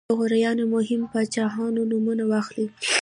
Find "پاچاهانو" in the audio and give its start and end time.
1.13-1.81